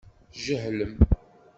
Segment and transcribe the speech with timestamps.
[0.33, 0.93] Tjehlem.